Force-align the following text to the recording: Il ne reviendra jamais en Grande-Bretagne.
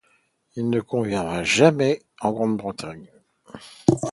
Il 0.55 0.71
ne 0.71 0.79
reviendra 0.81 1.43
jamais 1.43 2.01
en 2.21 2.31
Grande-Bretagne. 2.31 3.11